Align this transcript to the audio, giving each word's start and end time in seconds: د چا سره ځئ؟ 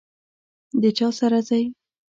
د 0.81 0.83
چا 0.97 1.07
سره 1.19 1.39
ځئ؟ 1.49 1.63